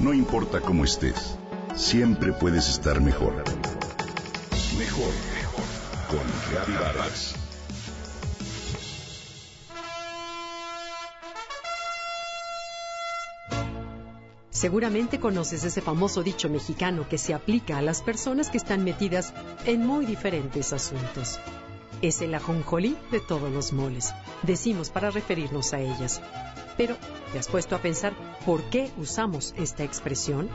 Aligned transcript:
No 0.00 0.14
importa 0.14 0.62
cómo 0.62 0.84
estés, 0.84 1.36
siempre 1.76 2.32
puedes 2.32 2.70
estar 2.70 3.02
mejor. 3.02 3.34
Mejor, 4.78 5.12
mejor. 5.34 5.64
Con 6.08 6.20
Reavivadas. 6.50 7.34
Seguramente 14.48 15.20
conoces 15.20 15.64
ese 15.64 15.82
famoso 15.82 16.22
dicho 16.22 16.48
mexicano 16.48 17.06
que 17.06 17.18
se 17.18 17.34
aplica 17.34 17.76
a 17.76 17.82
las 17.82 18.00
personas 18.00 18.48
que 18.48 18.56
están 18.56 18.84
metidas 18.84 19.34
en 19.66 19.86
muy 19.86 20.06
diferentes 20.06 20.72
asuntos. 20.72 21.38
Es 22.02 22.22
el 22.22 22.34
ajonjolí 22.34 22.96
de 23.10 23.20
todos 23.20 23.52
los 23.52 23.74
moles, 23.74 24.14
decimos 24.42 24.88
para 24.88 25.10
referirnos 25.10 25.74
a 25.74 25.80
ellas. 25.80 26.22
Pero, 26.78 26.96
¿te 27.30 27.38
has 27.38 27.48
puesto 27.48 27.76
a 27.76 27.82
pensar 27.82 28.14
por 28.46 28.62
qué 28.70 28.90
usamos 28.96 29.52
esta 29.58 29.84
expresión? 29.84 30.48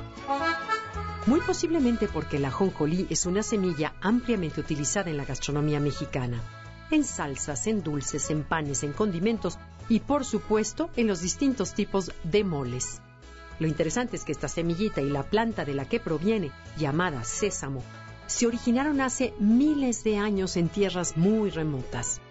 Muy 1.28 1.42
posiblemente 1.42 2.08
porque 2.08 2.38
el 2.38 2.46
ajonjolí 2.46 3.06
es 3.12 3.28
una 3.28 3.44
semilla 3.44 3.94
ampliamente 4.02 4.60
utilizada 4.60 5.12
en 5.12 5.18
la 5.18 5.26
gastronomía 5.26 5.80
mexicana, 5.80 6.42
en 6.90 7.04
salsas, 7.04 7.68
en 7.68 7.84
dulces, 7.84 8.32
en 8.32 8.44
panes, 8.44 8.82
en 8.82 8.94
condimentos 8.94 9.60
y 9.88 10.00
por 10.00 10.26
supuesto 10.26 10.90
en 10.96 11.06
los 11.06 11.22
distintos 11.22 11.76
tipos 11.76 12.12
de 12.24 12.44
moles. 12.44 13.02
Lo 13.60 13.68
interesante 13.68 14.16
es 14.16 14.24
que 14.24 14.32
esta 14.32 14.48
semillita 14.48 15.00
y 15.02 15.12
la 15.12 15.22
planta 15.22 15.64
de 15.64 15.76
la 15.76 15.86
que 15.86 16.00
proviene, 16.00 16.52
llamada 16.76 17.24
sésamo, 17.24 17.84
se 18.28 18.48
originaron 18.48 19.02
hace 19.02 19.34
miles 19.40 20.04
de 20.04 20.18
años 20.18 20.58
en 20.58 20.70
tierras 20.70 21.18
muy 21.18 21.50
remotas. 21.50 22.22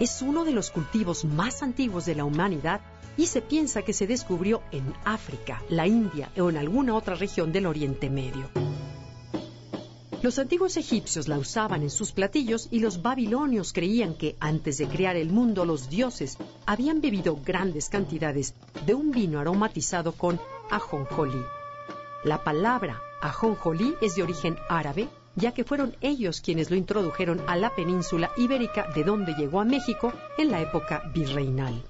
Es 0.00 0.22
uno 0.22 0.44
de 0.44 0.52
los 0.52 0.70
cultivos 0.70 1.24
más 1.24 1.62
antiguos 1.62 2.06
de 2.06 2.14
la 2.14 2.24
humanidad 2.24 2.80
y 3.16 3.26
se 3.26 3.42
piensa 3.42 3.82
que 3.82 3.92
se 3.92 4.06
descubrió 4.06 4.62
en 4.70 4.94
África, 5.04 5.62
la 5.68 5.86
India 5.86 6.30
o 6.38 6.50
en 6.50 6.56
alguna 6.56 6.94
otra 6.94 7.16
región 7.16 7.52
del 7.52 7.66
Oriente 7.66 8.08
Medio. 8.08 8.48
Los 10.20 10.40
antiguos 10.40 10.76
egipcios 10.76 11.28
la 11.28 11.38
usaban 11.38 11.82
en 11.82 11.90
sus 11.90 12.10
platillos 12.10 12.66
y 12.72 12.80
los 12.80 13.02
babilonios 13.02 13.72
creían 13.72 14.14
que 14.14 14.36
antes 14.40 14.78
de 14.78 14.88
crear 14.88 15.14
el 15.14 15.30
mundo 15.30 15.64
los 15.64 15.88
dioses 15.88 16.38
habían 16.66 17.00
bebido 17.00 17.36
grandes 17.44 17.88
cantidades 17.88 18.54
de 18.84 18.94
un 18.94 19.12
vino 19.12 19.38
aromatizado 19.38 20.12
con 20.12 20.40
ajonjolí. 20.70 21.40
La 22.24 22.42
palabra 22.42 23.00
ajonjolí 23.22 23.94
es 24.00 24.16
de 24.16 24.24
origen 24.24 24.56
árabe, 24.68 25.08
ya 25.38 25.52
que 25.52 25.64
fueron 25.64 25.96
ellos 26.00 26.40
quienes 26.40 26.70
lo 26.70 26.76
introdujeron 26.76 27.40
a 27.46 27.56
la 27.56 27.74
península 27.74 28.30
ibérica 28.36 28.88
de 28.94 29.04
donde 29.04 29.34
llegó 29.34 29.60
a 29.60 29.64
México 29.64 30.12
en 30.36 30.50
la 30.50 30.60
época 30.60 31.02
virreinal. 31.14 31.82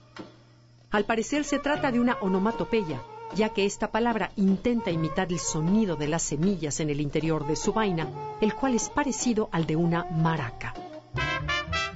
Al 0.90 1.04
parecer 1.04 1.44
se 1.44 1.58
trata 1.58 1.90
de 1.90 2.00
una 2.00 2.16
onomatopeya, 2.20 3.02
ya 3.34 3.50
que 3.50 3.64
esta 3.64 3.90
palabra 3.90 4.30
intenta 4.36 4.90
imitar 4.90 5.30
el 5.30 5.38
sonido 5.38 5.96
de 5.96 6.08
las 6.08 6.22
semillas 6.22 6.80
en 6.80 6.90
el 6.90 7.00
interior 7.00 7.46
de 7.46 7.56
su 7.56 7.72
vaina, 7.72 8.08
el 8.40 8.54
cual 8.54 8.74
es 8.74 8.88
parecido 8.88 9.48
al 9.52 9.66
de 9.66 9.76
una 9.76 10.04
maraca. 10.04 10.74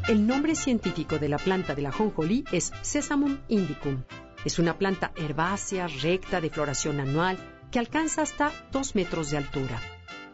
El 0.09 0.27
nombre 0.27 0.55
científico 0.55 1.19
de 1.19 1.29
la 1.29 1.39
planta 1.39 1.75
de 1.75 1.83
la 1.83 1.93
jonjolí 1.93 2.45
es 2.53 2.73
Sesamum 2.83 3.39
indicum. 3.49 4.03
Es 4.45 4.59
una 4.59 4.77
planta 4.77 5.13
herbácea, 5.17 5.87
recta, 5.87 6.41
de 6.41 6.51
floración 6.51 7.01
anual, 7.01 7.39
que 7.71 7.79
alcanza 7.79 8.23
hasta 8.23 8.53
2 8.73 8.95
metros 8.97 9.31
de 9.31 9.37
altura. 9.39 9.81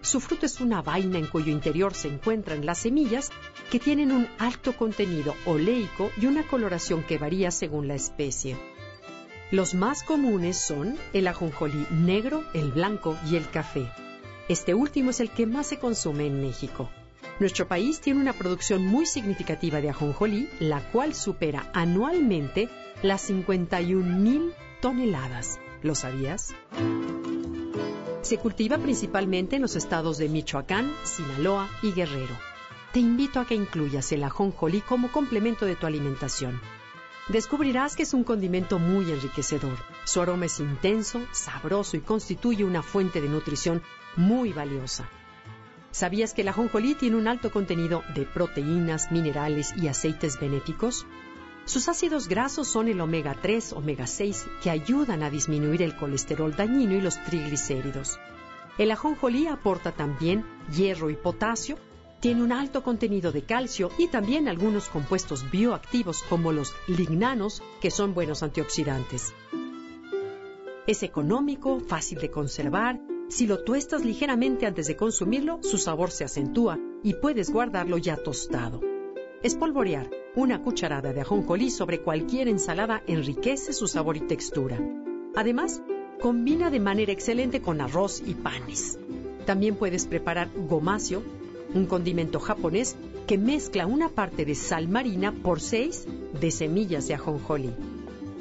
Su 0.00 0.20
fruto 0.20 0.46
es 0.46 0.60
una 0.60 0.80
vaina 0.80 1.18
en 1.18 1.26
cuyo 1.26 1.50
interior 1.50 1.94
se 1.94 2.08
encuentran 2.08 2.64
las 2.64 2.78
semillas 2.78 3.30
que 3.70 3.80
tienen 3.80 4.12
un 4.12 4.28
alto 4.38 4.74
contenido 4.74 5.34
oleico 5.44 6.10
y 6.20 6.26
una 6.26 6.46
coloración 6.46 7.02
que 7.02 7.18
varía 7.18 7.50
según 7.50 7.88
la 7.88 7.94
especie. 7.94 8.56
Los 9.50 9.74
más 9.74 10.02
comunes 10.02 10.58
son 10.58 10.96
el 11.12 11.26
ajonjolí 11.26 11.86
negro, 11.90 12.44
el 12.54 12.70
blanco 12.70 13.16
y 13.28 13.36
el 13.36 13.48
café. 13.50 13.90
Este 14.48 14.74
último 14.74 15.10
es 15.10 15.20
el 15.20 15.30
que 15.30 15.46
más 15.46 15.66
se 15.66 15.78
consume 15.78 16.26
en 16.26 16.40
México. 16.40 16.90
Nuestro 17.40 17.68
país 17.68 18.00
tiene 18.00 18.20
una 18.20 18.32
producción 18.32 18.84
muy 18.84 19.06
significativa 19.06 19.80
de 19.80 19.90
ajonjolí, 19.90 20.48
la 20.60 20.80
cual 20.90 21.14
supera 21.14 21.70
anualmente 21.72 22.68
las 23.02 23.22
51 23.22 24.18
mil 24.18 24.52
toneladas. 24.80 25.58
¿Lo 25.82 25.94
sabías? 25.94 26.54
Se 28.22 28.36
cultiva 28.36 28.78
principalmente 28.78 29.56
en 29.56 29.62
los 29.62 29.76
estados 29.76 30.18
de 30.18 30.28
Michoacán, 30.28 30.92
Sinaloa 31.04 31.68
y 31.82 31.92
Guerrero. 31.92 32.36
Te 32.92 32.98
invito 32.98 33.38
a 33.38 33.46
que 33.46 33.54
incluyas 33.54 34.10
el 34.12 34.24
ajonjolí 34.24 34.80
como 34.80 35.12
complemento 35.12 35.66
de 35.66 35.76
tu 35.76 35.86
alimentación. 35.86 36.60
Descubrirás 37.28 37.94
que 37.94 38.02
es 38.02 38.14
un 38.14 38.24
condimento 38.24 38.78
muy 38.78 39.10
enriquecedor. 39.10 39.76
Su 40.04 40.20
aroma 40.20 40.46
es 40.46 40.58
intenso, 40.58 41.20
sabroso 41.32 41.96
y 41.96 42.00
constituye 42.00 42.64
una 42.64 42.82
fuente 42.82 43.20
de 43.20 43.28
nutrición 43.28 43.82
muy 44.16 44.52
valiosa. 44.52 45.08
¿Sabías 45.90 46.34
que 46.34 46.42
el 46.42 46.48
ajonjolí 46.48 46.94
tiene 46.94 47.16
un 47.16 47.28
alto 47.28 47.50
contenido 47.50 48.02
de 48.14 48.24
proteínas, 48.24 49.12
minerales 49.12 49.74
y 49.76 49.88
aceites 49.88 50.40
benéficos? 50.40 51.06
Sus 51.68 51.86
ácidos 51.90 52.28
grasos 52.28 52.66
son 52.66 52.88
el 52.88 52.98
omega 52.98 53.36
3, 53.42 53.74
omega 53.74 54.06
6, 54.06 54.46
que 54.62 54.70
ayudan 54.70 55.22
a 55.22 55.28
disminuir 55.28 55.82
el 55.82 55.96
colesterol 55.96 56.56
dañino 56.56 56.94
y 56.94 57.02
los 57.02 57.22
triglicéridos. 57.24 58.18
El 58.78 58.90
ajonjolí 58.90 59.48
aporta 59.48 59.92
también 59.92 60.46
hierro 60.74 61.10
y 61.10 61.16
potasio, 61.16 61.76
tiene 62.20 62.42
un 62.42 62.52
alto 62.52 62.82
contenido 62.82 63.32
de 63.32 63.42
calcio 63.42 63.90
y 63.98 64.08
también 64.08 64.48
algunos 64.48 64.88
compuestos 64.88 65.50
bioactivos 65.50 66.22
como 66.22 66.52
los 66.52 66.72
lignanos, 66.86 67.62
que 67.82 67.90
son 67.90 68.14
buenos 68.14 68.42
antioxidantes. 68.42 69.34
Es 70.86 71.02
económico, 71.02 71.80
fácil 71.80 72.18
de 72.18 72.30
conservar. 72.30 72.98
Si 73.28 73.46
lo 73.46 73.62
tuestas 73.62 74.06
ligeramente 74.06 74.64
antes 74.64 74.86
de 74.86 74.96
consumirlo, 74.96 75.58
su 75.62 75.76
sabor 75.76 76.12
se 76.12 76.24
acentúa 76.24 76.78
y 77.02 77.12
puedes 77.12 77.50
guardarlo 77.50 77.98
ya 77.98 78.16
tostado. 78.16 78.80
Espolvorear 79.42 80.08
una 80.38 80.62
cucharada 80.62 81.12
de 81.12 81.20
ajonjolí 81.20 81.68
sobre 81.68 82.00
cualquier 82.00 82.46
ensalada 82.46 83.02
enriquece 83.08 83.72
su 83.72 83.88
sabor 83.88 84.16
y 84.16 84.20
textura. 84.20 84.78
Además, 85.34 85.82
combina 86.20 86.70
de 86.70 86.78
manera 86.78 87.10
excelente 87.10 87.60
con 87.60 87.80
arroz 87.80 88.22
y 88.24 88.34
panes. 88.34 89.00
También 89.46 89.74
puedes 89.74 90.06
preparar 90.06 90.48
gomasio, 90.54 91.24
un 91.74 91.86
condimento 91.86 92.38
japonés 92.38 92.94
que 93.26 93.36
mezcla 93.36 93.88
una 93.88 94.10
parte 94.10 94.44
de 94.44 94.54
sal 94.54 94.86
marina 94.86 95.32
por 95.32 95.60
seis 95.60 96.06
de 96.40 96.52
semillas 96.52 97.08
de 97.08 97.14
ajonjolí. 97.14 97.74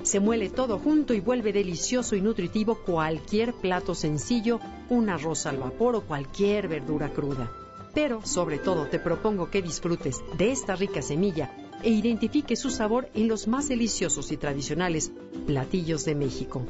Se 0.04 0.20
muele 0.20 0.50
todo 0.50 0.78
junto 0.78 1.16
y 1.16 1.20
vuelve 1.20 1.52
delicioso 1.52 2.16
y 2.16 2.22
nutritivo 2.22 2.76
cualquier 2.76 3.54
plato 3.54 3.96
sencillo, 3.96 4.60
un 4.90 5.10
arroz 5.10 5.48
al 5.48 5.58
vapor 5.58 5.96
o 5.96 6.02
cualquier 6.02 6.68
verdura 6.68 7.10
cruda 7.10 7.52
pero 7.96 8.24
sobre 8.24 8.60
todo 8.60 8.86
te 8.86 9.00
propongo 9.00 9.50
que 9.50 9.64
disfrutes 9.64 10.22
de 10.38 10.52
esta 10.52 10.76
rica 10.76 11.02
semilla 11.02 11.50
e 11.84 11.90
identifique 11.90 12.56
su 12.56 12.70
sabor 12.70 13.10
en 13.14 13.28
los 13.28 13.48
más 13.48 13.70
deliciosos 13.70 14.32
y 14.32 14.38
tradicionales 14.38 15.12
platillos 15.46 16.06
de 16.06 16.16
México. 16.16 16.64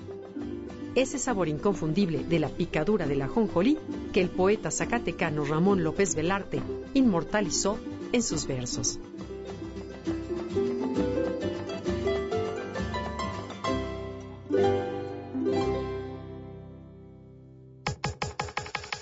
Ese 0.96 1.20
sabor 1.20 1.48
inconfundible 1.48 2.24
de 2.24 2.40
la 2.40 2.50
picadura 2.50 3.06
de 3.06 3.16
la 3.16 3.28
jonjolí 3.28 3.78
que 4.14 4.22
el 4.22 4.30
poeta 4.30 4.72
zacatecano 4.72 5.46
Ramón 5.46 5.84
López 5.84 6.16
Velarte 6.16 6.62
inmortalizó 6.94 7.78
en 8.12 8.24
sus 8.24 8.48
versos. 8.48 9.00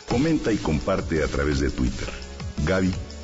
Comenta 0.09 0.51
y 0.51 0.57
comparte 0.57 1.23
a 1.23 1.27
través 1.27 1.59
de 1.59 1.69
Twitter. 1.69 2.09